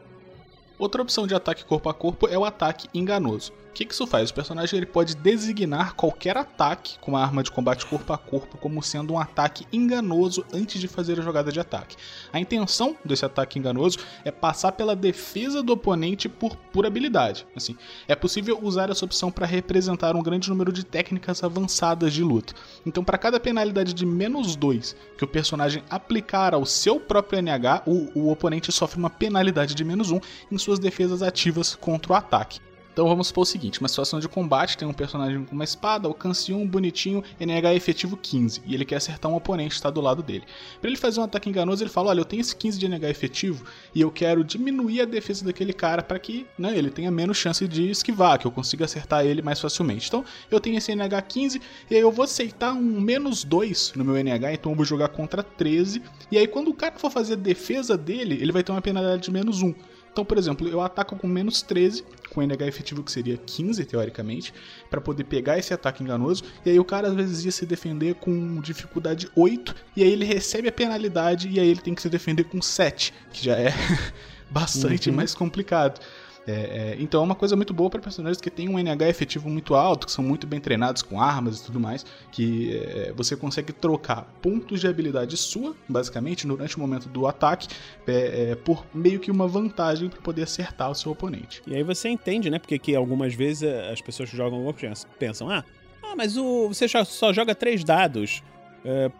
Outra 0.79 1.03
opção 1.03 1.27
de 1.27 1.35
ataque 1.35 1.67
corpo 1.67 1.91
a 1.91 1.95
corpo 1.95 2.27
é 2.27 2.39
o 2.39 2.45
ataque 2.47 2.89
enganoso. 2.95 3.53
O 3.70 3.72
que, 3.72 3.87
isso 3.88 4.06
faz? 4.06 4.31
O 4.31 4.34
personagem 4.34 4.76
ele 4.76 4.84
pode 4.84 5.14
designar 5.14 5.94
qualquer 5.94 6.37
ataque 6.37 6.99
com 6.99 7.12
uma 7.12 7.22
arma 7.22 7.40
de 7.40 7.52
combate 7.52 7.87
corpo 7.87 8.12
a 8.12 8.19
corpo 8.19 8.58
como 8.58 8.82
sendo 8.82 9.14
um 9.14 9.19
ataque 9.19 9.64
enganoso 9.72 10.44
antes 10.52 10.81
de 10.81 10.88
fazer 10.88 11.19
a 11.20 11.22
jogada 11.22 11.52
de 11.52 11.61
ataque. 11.61 11.96
A 12.32 12.40
intenção 12.40 12.96
desse 13.05 13.25
ataque 13.25 13.61
enganoso 13.61 13.99
é 14.25 14.32
passar 14.32 14.72
pela 14.72 14.96
defesa 14.96 15.62
do 15.62 15.72
oponente 15.72 16.28
por 16.28 16.56
pura 16.56 16.88
habilidade. 16.88 17.46
Assim, 17.55 17.76
é 18.08 18.17
possível 18.17 18.58
usar 18.61 18.90
essa 18.90 19.05
opção 19.05 19.31
para 19.31 19.46
representar 19.46 20.16
um 20.16 20.23
grande 20.23 20.50
número 20.50 20.73
de 20.73 20.84
técnicas 20.84 21.44
avançadas 21.44 22.12
de 22.12 22.25
luta. 22.25 22.52
Então, 22.84 23.05
para 23.05 23.16
cada 23.16 23.38
penalidade 23.38 23.94
de 23.94 24.05
menos 24.05 24.56
2 24.56 24.96
que 25.16 25.25
o 25.25 25.28
personagem 25.28 25.84
aplicar 25.88 26.55
ao 26.55 26.66
seu 26.66 26.99
próprio 26.99 27.40
NH, 27.40 27.84
o, 27.87 28.19
o 28.19 28.32
oponente 28.32 28.73
sofre 28.73 28.99
uma 28.99 29.11
penalidade 29.11 29.76
de 29.76 29.84
menos 29.84 30.11
1 30.11 30.16
um 30.16 30.20
em 30.50 30.58
suas 30.58 30.81
defesas 30.81 31.23
ativas 31.23 31.76
contra 31.76 32.12
o 32.12 32.16
ataque. 32.16 32.61
Então 33.00 33.08
vamos 33.08 33.29
supor 33.29 33.44
o 33.44 33.47
seguinte: 33.47 33.81
uma 33.81 33.88
situação 33.88 34.20
de 34.20 34.29
combate, 34.29 34.76
tem 34.76 34.87
um 34.87 34.93
personagem 34.93 35.43
com 35.47 35.55
uma 35.55 35.64
espada, 35.64 36.06
alcance 36.06 36.52
1, 36.52 36.67
bonitinho, 36.67 37.25
NH 37.41 37.75
efetivo 37.75 38.14
15, 38.14 38.61
e 38.67 38.75
ele 38.75 38.85
quer 38.85 38.97
acertar 38.97 39.32
um 39.32 39.37
oponente 39.37 39.70
que 39.70 39.76
está 39.76 39.88
do 39.88 40.02
lado 40.02 40.23
dele. 40.23 40.44
Para 40.82 40.91
ele 40.91 40.99
fazer 40.99 41.19
um 41.19 41.23
ataque 41.23 41.49
enganoso, 41.49 41.82
ele 41.82 41.88
fala: 41.88 42.11
Olha, 42.11 42.20
eu 42.20 42.26
tenho 42.26 42.43
esse 42.43 42.55
15 42.55 42.79
de 42.79 42.87
NH 42.87 43.08
efetivo 43.08 43.64
e 43.94 44.02
eu 44.02 44.11
quero 44.11 44.44
diminuir 44.44 45.00
a 45.00 45.05
defesa 45.06 45.47
daquele 45.47 45.73
cara 45.73 46.02
para 46.02 46.19
que 46.19 46.47
né, 46.58 46.76
ele 46.76 46.91
tenha 46.91 47.11
menos 47.11 47.38
chance 47.38 47.67
de 47.67 47.91
esquivar, 47.91 48.38
que 48.38 48.47
eu 48.47 48.50
consiga 48.50 48.85
acertar 48.85 49.25
ele 49.25 49.41
mais 49.41 49.58
facilmente. 49.58 50.06
Então 50.06 50.23
eu 50.50 50.61
tenho 50.61 50.76
esse 50.76 50.94
NH 50.94 51.23
15 51.23 51.58
e 51.91 51.94
aí 51.94 52.02
eu 52.02 52.12
vou 52.12 52.26
aceitar 52.26 52.75
um 52.75 53.00
menos 53.00 53.44
2 53.44 53.94
no 53.97 54.05
meu 54.05 54.23
NH, 54.23 54.52
então 54.52 54.73
eu 54.73 54.76
vou 54.76 54.85
jogar 54.85 55.09
contra 55.09 55.42
13. 55.42 56.02
E 56.30 56.37
aí 56.37 56.47
quando 56.47 56.69
o 56.69 56.75
cara 56.75 56.99
for 56.99 57.11
fazer 57.11 57.33
a 57.33 57.37
defesa 57.37 57.97
dele, 57.97 58.35
ele 58.42 58.52
vai 58.52 58.62
ter 58.62 58.73
uma 58.73 58.83
penalidade 58.83 59.23
de 59.23 59.30
menos 59.30 59.62
1. 59.62 59.75
Então, 60.12 60.25
por 60.25 60.37
exemplo, 60.37 60.69
eu 60.69 60.81
ataco 60.81 61.17
com 61.17 61.26
menos 61.26 61.62
13, 61.62 62.05
com 62.31 62.43
NH 62.43 62.67
efetivo 62.67 63.02
que 63.02 63.12
seria 63.12 63.37
15, 63.37 63.85
teoricamente, 63.85 64.52
para 64.90 65.00
poder 65.00 65.25
pegar 65.25 65.59
esse 65.59 65.73
ataque 65.73 66.02
enganoso. 66.02 66.45
E 66.64 66.71
aí 66.71 66.81
o 66.81 66.85
cara 66.85 67.09
às 67.09 67.14
vezes 67.14 67.45
ia 67.45 67.52
se 67.52 67.64
defender 67.64 68.14
com 68.17 68.61
dificuldade 68.61 69.31
8, 69.37 69.75
e 69.97 70.02
aí 70.02 70.11
ele 70.11 70.25
recebe 70.25 70.69
a 70.69 70.73
penalidade, 70.73 71.49
e 71.49 71.61
aí 71.61 71.69
ele 71.69 71.81
tem 71.81 71.95
que 71.95 72.02
se 72.02 72.09
defender 72.09 72.45
com 72.45 72.61
7, 72.61 73.14
que 73.33 73.45
já 73.45 73.57
é 73.57 73.73
bastante 74.50 75.11
uhum. 75.11 75.17
mais 75.17 75.35
complicado. 75.35 76.00
É, 76.47 76.52
é, 76.52 76.97
então 76.99 77.20
é 77.20 77.25
uma 77.25 77.35
coisa 77.35 77.54
muito 77.54 77.73
boa 77.75 77.90
para 77.90 78.00
personagens 78.00 78.40
que 78.40 78.50
têm 78.50 78.68
um 78.68 78.78
NH 78.78 79.09
efetivo 79.09 79.49
muito 79.49 79.75
alto, 79.75 80.06
que 80.06 80.12
são 80.12 80.25
muito 80.25 80.47
bem 80.47 80.61
treinados 80.61 81.02
com 81.02 81.20
armas 81.20 81.61
e 81.61 81.64
tudo 81.64 81.78
mais, 81.78 82.04
que 82.32 82.76
é, 82.76 83.12
você 83.14 83.37
consegue 83.37 83.73
trocar 83.73 84.23
pontos 84.40 84.80
de 84.80 84.88
habilidade 84.88 85.37
sua, 85.37 85.75
basicamente, 85.88 86.47
durante 86.47 86.76
o 86.76 86.80
momento 86.80 87.09
do 87.09 87.26
ataque, 87.26 87.68
é, 88.06 88.50
é, 88.50 88.54
por 88.54 88.85
meio 88.94 89.20
que 89.20 89.30
uma 89.30 89.47
vantagem 89.47 90.09
para 90.09 90.20
poder 90.20 90.42
acertar 90.42 90.90
o 90.90 90.94
seu 90.94 91.12
oponente. 91.12 91.62
E 91.66 91.75
aí 91.75 91.82
você 91.82 92.09
entende, 92.09 92.50
né? 92.50 92.59
Porque 92.59 92.78
que 92.78 92.94
algumas 92.94 93.35
vezes 93.35 93.64
é, 93.64 93.90
as 93.90 94.00
pessoas 94.00 94.30
que 94.30 94.37
jogam 94.37 94.64
Warcraft 94.64 95.04
pensam, 95.18 95.50
ah, 95.50 95.64
ah 96.02 96.16
mas 96.16 96.37
o, 96.37 96.68
você 96.68 96.87
só 96.88 97.32
joga 97.32 97.54
três 97.54 97.85
dados. 97.85 98.42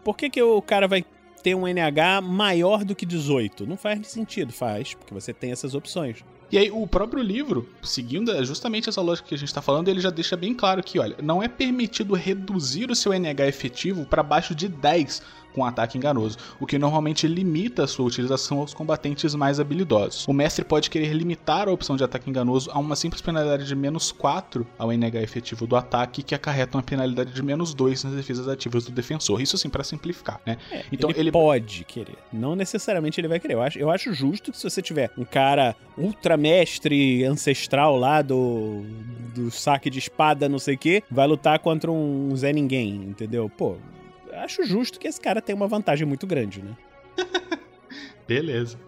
por 0.03 0.17
que, 0.17 0.31
que 0.31 0.43
o 0.43 0.63
cara 0.63 0.89
vai 0.89 1.05
ter 1.43 1.55
um 1.55 1.67
NH 1.67 2.23
maior 2.23 2.85
do 2.85 2.95
que 2.95 3.05
18? 3.05 3.67
Não 3.67 3.77
faz 3.77 4.07
sentido, 4.09 4.53
faz, 4.53 4.95
porque 4.95 5.13
você 5.13 5.33
tem 5.33 5.53
essas 5.53 5.75
opções. 5.75 6.25
E 6.53 6.59
aí, 6.59 6.69
o 6.69 6.85
próprio 6.85 7.23
livro, 7.23 7.69
seguindo 7.81 8.45
justamente 8.45 8.89
essa 8.89 9.01
lógica 9.01 9.29
que 9.29 9.35
a 9.35 9.39
gente 9.39 9.49
está 9.49 9.63
falando, 9.63 9.89
ele 9.89 10.01
já 10.01 10.11
deixa 10.11 10.37
bem 10.37 10.53
claro 10.53 10.83
que, 10.83 10.99
olha, 10.99 11.17
não 11.23 11.41
é 11.41 11.47
permitido 11.47 12.15
reduzir 12.15 12.91
o 12.91 12.95
seu 12.97 13.13
NH 13.13 13.47
efetivo 13.47 14.05
para 14.05 14.23
baixo 14.23 14.53
de 14.53 14.67
10 14.67 15.23
com 15.55 15.65
ataque 15.65 15.99
enganoso, 15.99 16.37
o 16.59 16.67
que 16.67 16.79
normalmente 16.79 17.27
limita 17.27 17.85
a 17.85 17.87
sua 17.87 18.07
utilização 18.07 18.59
aos 18.59 18.75
combatentes 18.75 19.35
mais 19.35 19.61
habilidosos. 19.61 20.27
O 20.27 20.33
mestre 20.33 20.65
pode 20.65 20.91
querer 20.91 21.13
limitar 21.13 21.69
a 21.69 21.73
opção 21.73 21.97
de 21.97 22.05
ataque 22.05 22.29
enganoso 22.29 22.71
a 22.73 22.79
uma 22.79 22.97
simples 22.97 23.21
penalidade 23.21 23.67
de 23.67 23.75
menos 23.75 24.13
4 24.13 24.67
ao 24.79 24.93
NH 24.93 25.23
efetivo 25.23 25.67
do 25.67 25.77
ataque, 25.77 26.23
que 26.23 26.35
acarreta 26.35 26.77
uma 26.77 26.83
penalidade 26.83 27.33
de 27.33 27.43
menos 27.43 27.75
2 27.75 28.05
nas 28.05 28.15
defesas 28.15 28.49
ativas 28.49 28.85
do 28.85 28.93
defensor. 28.93 29.41
Isso 29.41 29.57
assim, 29.57 29.69
para 29.69 29.85
simplificar, 29.85 30.41
né? 30.47 30.57
É, 30.71 30.85
então 30.93 31.11
ele, 31.11 31.21
ele, 31.21 31.33
pode 31.33 31.85
querer, 31.85 32.17
não 32.33 32.55
necessariamente 32.55 33.21
ele 33.21 33.29
vai 33.29 33.41
querer. 33.41 33.55
Eu 33.55 33.63
acho, 33.63 33.79
eu 33.79 33.91
acho 33.91 34.13
justo 34.13 34.53
que 34.53 34.59
se 34.59 34.69
você 34.69 34.83
tiver 34.83 35.11
um 35.17 35.25
cara 35.25 35.75
ultramestre 35.97 37.25
ancestral 37.25 37.97
lá 37.97 38.23
do, 38.23 38.83
do 39.35 39.51
saque 39.51 39.91
de 39.91 39.99
espada, 39.99 40.49
não 40.49 40.59
sei 40.59 40.75
o 40.75 40.79
que, 40.79 41.03
vai 41.11 41.27
lutar 41.27 41.59
contra 41.59 41.91
um 41.91 42.35
Zé 42.37 42.53
Ninguém, 42.53 42.95
entendeu? 42.95 43.49
Pô, 43.49 43.77
acho 44.41 44.65
justo 44.65 44.99
que 44.99 45.09
esse 45.09 45.21
cara 45.21 45.41
tenha 45.41 45.57
uma 45.57 45.69
vantagem 45.69 46.07
muito 46.07 46.27
grande, 46.27 46.63
né? 46.63 46.77
Beleza. 48.27 48.79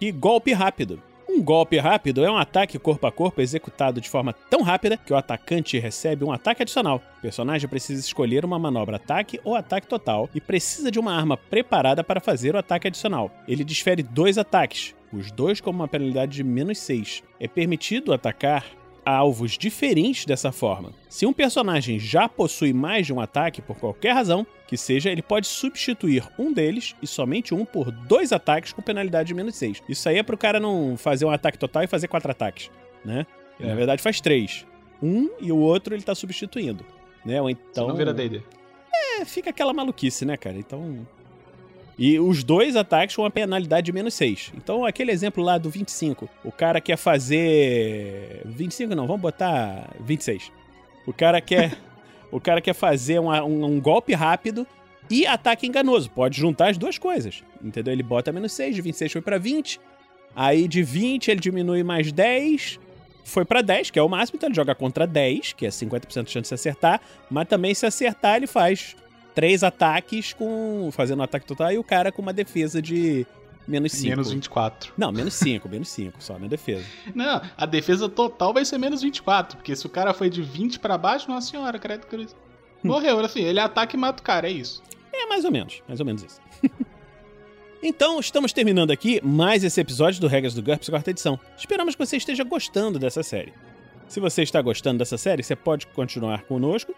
E 0.00 0.10
golpe 0.12 0.52
rápido. 0.52 1.02
Um 1.28 1.42
golpe 1.42 1.78
rápido 1.78 2.24
é 2.24 2.30
um 2.30 2.36
ataque 2.36 2.78
corpo 2.78 3.06
a 3.06 3.10
corpo 3.10 3.40
executado 3.40 4.00
de 4.00 4.08
forma 4.08 4.32
tão 4.32 4.62
rápida 4.62 4.96
que 4.96 5.12
o 5.12 5.16
atacante 5.16 5.78
recebe 5.78 6.24
um 6.24 6.30
ataque 6.30 6.62
adicional. 6.62 7.02
O 7.18 7.22
personagem 7.22 7.68
precisa 7.68 8.00
escolher 8.00 8.44
uma 8.44 8.58
manobra 8.58 8.96
ataque 8.96 9.40
ou 9.42 9.56
ataque 9.56 9.88
total 9.88 10.30
e 10.32 10.40
precisa 10.40 10.92
de 10.92 11.00
uma 11.00 11.12
arma 11.12 11.36
preparada 11.36 12.04
para 12.04 12.20
fazer 12.20 12.54
o 12.54 12.58
ataque 12.58 12.86
adicional. 12.86 13.32
Ele 13.48 13.64
desfere 13.64 14.02
dois 14.02 14.38
ataques, 14.38 14.94
os 15.12 15.32
dois 15.32 15.60
com 15.60 15.70
uma 15.70 15.88
penalidade 15.88 16.36
de 16.36 16.44
menos 16.44 16.78
6. 16.78 17.24
É 17.40 17.48
permitido 17.48 18.12
atacar 18.12 18.64
alvos 19.04 19.58
diferentes 19.58 20.24
dessa 20.24 20.50
forma. 20.50 20.92
Se 21.08 21.26
um 21.26 21.32
personagem 21.32 21.98
já 21.98 22.28
possui 22.28 22.72
mais 22.72 23.06
de 23.06 23.12
um 23.12 23.20
ataque 23.20 23.62
por 23.62 23.76
qualquer 23.76 24.12
razão, 24.12 24.46
que 24.66 24.76
seja, 24.76 25.10
ele 25.10 25.22
pode 25.22 25.46
substituir 25.46 26.26
um 26.38 26.52
deles 26.52 26.94
e 27.02 27.06
somente 27.06 27.54
um 27.54 27.64
por 27.64 27.90
dois 27.90 28.32
ataques 28.32 28.72
com 28.72 28.82
penalidade 28.82 29.28
de 29.28 29.34
menos 29.34 29.54
6. 29.56 29.82
Isso 29.88 30.08
aí 30.08 30.18
é 30.18 30.22
pro 30.22 30.38
cara 30.38 30.58
não 30.58 30.96
fazer 30.96 31.24
um 31.24 31.30
ataque 31.30 31.58
total 31.58 31.82
e 31.82 31.86
fazer 31.86 32.08
quatro 32.08 32.30
ataques, 32.30 32.70
né? 33.04 33.26
É. 33.60 33.66
Na 33.66 33.74
verdade 33.74 34.02
faz 34.02 34.20
três. 34.20 34.66
Um 35.02 35.28
e 35.40 35.52
o 35.52 35.58
outro 35.58 35.94
ele 35.94 36.02
tá 36.02 36.14
substituindo, 36.14 36.84
né? 37.24 37.40
Ou 37.40 37.50
então... 37.50 37.88
não 37.88 37.96
vira 37.96 38.14
D&D. 38.14 38.42
É, 39.20 39.24
fica 39.24 39.50
aquela 39.50 39.72
maluquice, 39.72 40.24
né, 40.24 40.36
cara? 40.36 40.56
Então... 40.56 41.06
E 41.98 42.18
os 42.18 42.42
dois 42.42 42.74
ataques 42.74 43.14
com 43.14 43.22
uma 43.22 43.30
penalidade 43.30 43.86
de 43.86 43.92
menos 43.92 44.14
6. 44.14 44.52
Então, 44.56 44.84
aquele 44.84 45.12
exemplo 45.12 45.42
lá 45.42 45.58
do 45.58 45.70
25. 45.70 46.28
O 46.42 46.50
cara 46.50 46.80
quer 46.80 46.96
fazer. 46.96 48.42
25 48.44 48.94
não, 48.94 49.06
vamos 49.06 49.22
botar 49.22 49.90
26. 50.00 50.50
O 51.06 51.12
cara 51.12 51.40
quer. 51.40 51.76
o 52.32 52.40
cara 52.40 52.60
quer 52.60 52.74
fazer 52.74 53.20
uma, 53.20 53.44
um, 53.44 53.64
um, 53.64 53.80
golpe 53.80 54.12
rápido 54.12 54.66
e 55.08 55.24
ataque 55.24 55.66
enganoso. 55.66 56.10
Pode 56.10 56.36
juntar 56.36 56.70
as 56.70 56.78
duas 56.78 56.98
coisas. 56.98 57.44
Entendeu? 57.62 57.92
Ele 57.92 58.02
bota 58.02 58.32
menos 58.32 58.52
6, 58.52 58.74
de 58.74 58.82
26 58.82 59.12
foi 59.12 59.22
para 59.22 59.38
20. 59.38 59.80
Aí 60.34 60.66
de 60.66 60.82
20 60.82 61.30
ele 61.30 61.40
diminui 61.40 61.84
mais 61.84 62.10
10. 62.10 62.80
Foi 63.22 63.44
para 63.44 63.62
10, 63.62 63.90
que 63.90 63.98
é 63.98 64.02
o 64.02 64.08
máximo, 64.08 64.36
então 64.36 64.48
ele 64.48 64.54
joga 64.54 64.74
contra 64.74 65.06
10, 65.06 65.54
que 65.54 65.64
é 65.64 65.70
50% 65.70 66.24
de 66.24 66.30
chance 66.30 66.48
de 66.48 66.54
acertar. 66.54 67.00
Mas 67.30 67.48
também 67.48 67.72
se 67.72 67.86
acertar, 67.86 68.36
ele 68.36 68.46
faz 68.46 68.96
três 69.34 69.62
ataques 69.62 70.32
com 70.32 70.88
fazendo 70.92 71.20
um 71.20 71.22
ataque 71.22 71.46
total 71.46 71.72
e 71.72 71.78
o 71.78 71.84
cara 71.84 72.12
com 72.12 72.22
uma 72.22 72.32
defesa 72.32 72.80
de 72.80 73.26
menos 73.66 73.92
5. 73.92 74.08
Menos 74.08 74.30
24. 74.30 74.92
Não, 74.96 75.10
menos 75.10 75.34
5, 75.34 75.68
menos 75.68 75.88
5 75.88 76.22
só 76.22 76.38
na 76.38 76.46
defesa. 76.46 76.84
Não, 77.14 77.40
a 77.56 77.66
defesa 77.66 78.08
total 78.08 78.52
vai 78.52 78.64
ser 78.64 78.78
menos 78.78 79.02
24, 79.02 79.56
porque 79.56 79.74
se 79.74 79.86
o 79.86 79.88
cara 79.90 80.14
foi 80.14 80.30
de 80.30 80.42
20 80.42 80.78
para 80.78 80.96
baixo, 80.96 81.28
nossa 81.28 81.50
senhora, 81.50 81.78
credo 81.78 82.06
que 82.06 82.28
Morreu, 82.82 83.18
assim, 83.20 83.40
ele 83.40 83.58
ataca 83.58 83.96
e 83.96 83.98
mata 83.98 84.20
o 84.20 84.24
cara, 84.24 84.46
é 84.46 84.52
isso. 84.52 84.82
É 85.10 85.24
mais 85.26 85.44
ou 85.44 85.50
menos, 85.50 85.82
mais 85.88 86.00
ou 86.00 86.06
menos 86.06 86.22
isso. 86.22 86.40
Então, 87.86 88.18
estamos 88.18 88.50
terminando 88.50 88.90
aqui 88.92 89.20
mais 89.22 89.62
esse 89.62 89.78
episódio 89.78 90.18
do 90.18 90.26
Regras 90.26 90.54
do 90.54 90.62
GURPS 90.62 90.88
quarta 90.88 91.10
edição. 91.10 91.38
Esperamos 91.54 91.94
que 91.94 92.06
você 92.06 92.16
esteja 92.16 92.42
gostando 92.42 92.98
dessa 92.98 93.22
série. 93.22 93.52
Se 94.08 94.20
você 94.20 94.42
está 94.42 94.62
gostando 94.62 95.00
dessa 95.00 95.18
série, 95.18 95.42
você 95.42 95.54
pode 95.54 95.86
continuar 95.88 96.44
conosco 96.44 96.94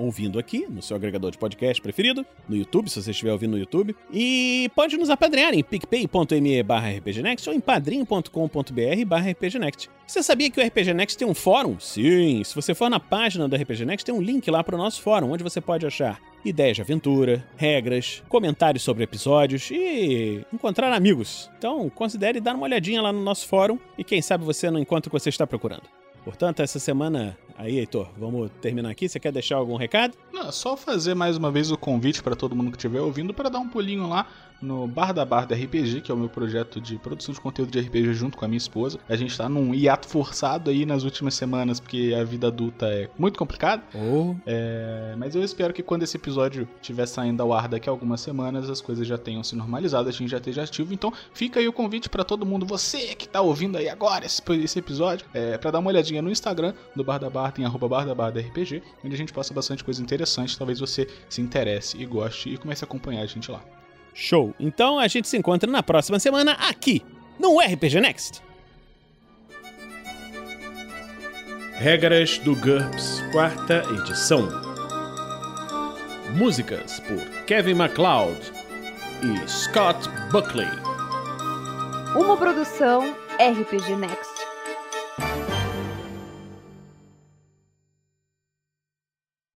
ouvindo 0.00 0.38
aqui 0.38 0.66
no 0.68 0.82
seu 0.82 0.96
agregador 0.96 1.30
de 1.30 1.38
podcast 1.38 1.80
preferido, 1.80 2.24
no 2.48 2.56
YouTube, 2.56 2.88
se 2.88 3.02
você 3.02 3.10
estiver 3.10 3.32
ouvindo 3.32 3.52
no 3.52 3.58
YouTube. 3.58 3.94
E 4.12 4.70
pode 4.74 4.96
nos 4.96 5.10
apadrinhar 5.10 5.54
em 5.54 5.62
picpay.me 5.62 6.62
barra 6.62 6.90
rpgnext 6.90 7.48
ou 7.48 7.54
em 7.54 7.60
padrim.com.br 7.60 9.04
barra 9.06 9.30
rpgnext. 9.30 9.88
Você 10.06 10.24
sabia 10.24 10.50
que 10.50 10.60
o 10.60 10.66
RPG 10.66 10.92
Next 10.92 11.16
tem 11.16 11.28
um 11.28 11.34
fórum? 11.34 11.78
Sim, 11.78 12.42
se 12.42 12.52
você 12.52 12.74
for 12.74 12.90
na 12.90 12.98
página 12.98 13.46
do 13.46 13.54
RPG 13.54 13.84
Next, 13.84 14.04
tem 14.04 14.12
um 14.12 14.20
link 14.20 14.50
lá 14.50 14.64
para 14.64 14.74
o 14.74 14.78
nosso 14.78 15.00
fórum, 15.00 15.30
onde 15.30 15.44
você 15.44 15.60
pode 15.60 15.86
achar 15.86 16.20
ideias 16.44 16.74
de 16.76 16.82
aventura, 16.82 17.44
regras, 17.56 18.20
comentários 18.28 18.82
sobre 18.82 19.04
episódios 19.04 19.70
e 19.70 20.44
encontrar 20.52 20.92
amigos. 20.92 21.48
Então, 21.56 21.88
considere 21.90 22.40
dar 22.40 22.56
uma 22.56 22.64
olhadinha 22.64 23.00
lá 23.00 23.12
no 23.12 23.22
nosso 23.22 23.46
fórum 23.46 23.78
e 23.96 24.02
quem 24.02 24.20
sabe 24.20 24.44
você 24.44 24.68
não 24.68 24.80
encontra 24.80 25.08
o 25.08 25.12
que 25.12 25.20
você 25.20 25.28
está 25.28 25.46
procurando. 25.46 25.84
Portanto, 26.24 26.60
essa 26.60 26.78
semana 26.78 27.38
Aí, 27.60 27.78
Heitor, 27.78 28.08
vamos 28.16 28.50
terminar 28.62 28.88
aqui. 28.88 29.06
Você 29.06 29.20
quer 29.20 29.30
deixar 29.30 29.56
algum 29.56 29.76
recado? 29.76 30.16
Não, 30.32 30.50
só 30.50 30.78
fazer 30.78 31.14
mais 31.14 31.36
uma 31.36 31.50
vez 31.50 31.70
o 31.70 31.76
convite 31.76 32.22
para 32.22 32.34
todo 32.34 32.56
mundo 32.56 32.70
que 32.70 32.78
estiver 32.78 33.02
ouvindo 33.02 33.34
para 33.34 33.50
dar 33.50 33.58
um 33.58 33.68
pulinho 33.68 34.08
lá 34.08 34.26
no 34.60 34.86
Bar 34.86 35.12
da 35.12 35.24
Bar 35.24 35.46
da 35.46 35.54
RPG, 35.54 36.02
que 36.02 36.10
é 36.10 36.14
o 36.14 36.18
meu 36.18 36.28
projeto 36.28 36.80
de 36.80 36.98
produção 36.98 37.32
de 37.32 37.40
conteúdo 37.40 37.70
de 37.70 37.80
RPG 37.80 38.14
junto 38.14 38.36
com 38.36 38.44
a 38.44 38.48
minha 38.48 38.58
esposa. 38.58 38.98
A 39.08 39.16
gente 39.16 39.36
tá 39.36 39.48
num 39.48 39.74
hiato 39.74 40.06
forçado 40.06 40.70
aí 40.70 40.84
nas 40.84 41.02
últimas 41.02 41.34
semanas, 41.34 41.80
porque 41.80 42.14
a 42.18 42.24
vida 42.24 42.48
adulta 42.48 42.86
é 42.86 43.08
muito 43.18 43.38
complicada. 43.38 43.82
Oh. 43.94 44.34
É, 44.46 45.14
mas 45.16 45.34
eu 45.34 45.42
espero 45.42 45.72
que 45.72 45.82
quando 45.82 46.02
esse 46.02 46.16
episódio 46.16 46.68
estiver 46.80 47.06
saindo 47.06 47.42
ao 47.42 47.52
ar 47.52 47.68
daqui 47.68 47.88
a 47.88 47.92
algumas 47.92 48.20
semanas, 48.20 48.68
as 48.68 48.80
coisas 48.80 49.06
já 49.06 49.16
tenham 49.16 49.42
se 49.42 49.56
normalizado, 49.56 50.08
a 50.08 50.12
gente 50.12 50.30
já 50.30 50.38
esteja 50.38 50.62
ativo. 50.62 50.92
Então 50.92 51.12
fica 51.32 51.60
aí 51.60 51.68
o 51.68 51.72
convite 51.72 52.08
para 52.08 52.24
todo 52.24 52.44
mundo, 52.44 52.66
você 52.66 53.14
que 53.14 53.28
tá 53.28 53.40
ouvindo 53.40 53.78
aí 53.78 53.88
agora 53.88 54.26
esse, 54.26 54.42
esse 54.62 54.78
episódio, 54.78 55.26
é, 55.32 55.56
para 55.56 55.70
dar 55.70 55.78
uma 55.78 55.88
olhadinha 55.88 56.20
no 56.20 56.30
Instagram 56.30 56.74
do 56.94 57.02
Bar 57.02 57.18
da 57.18 57.30
Bar, 57.30 57.49
tem 57.50 57.64
arroba 57.64 57.88
Bar 57.88 58.06
da 58.06 58.14
Bar 58.14 58.30
da 58.30 58.40
RPG, 58.40 58.82
onde 59.04 59.14
a 59.14 59.18
gente 59.18 59.32
passa 59.32 59.52
bastante 59.52 59.84
coisa 59.84 60.02
interessante. 60.02 60.56
Talvez 60.56 60.80
você 60.80 61.06
se 61.28 61.40
interesse 61.40 61.96
e 61.96 62.06
goste 62.06 62.50
e 62.50 62.56
comece 62.56 62.84
a 62.84 62.86
acompanhar 62.86 63.22
a 63.22 63.26
gente 63.26 63.50
lá. 63.50 63.62
Show! 64.14 64.54
Então 64.58 64.98
a 64.98 65.08
gente 65.08 65.28
se 65.28 65.36
encontra 65.36 65.70
na 65.70 65.82
próxima 65.82 66.18
semana 66.18 66.52
aqui, 66.52 67.02
no 67.38 67.58
RPG 67.58 68.00
Next. 68.00 68.42
Regras 71.74 72.36
do 72.38 72.54
GURPS, 72.56 73.22
quarta 73.32 73.82
edição. 73.94 74.46
Músicas 76.36 77.00
por 77.00 77.44
Kevin 77.46 77.74
MacLeod 77.74 78.38
e 79.22 79.48
Scott 79.48 80.08
Buckley. 80.30 80.68
Uma 82.14 82.36
produção 82.36 83.16
RPG 83.38 83.96
Next. 83.96 84.29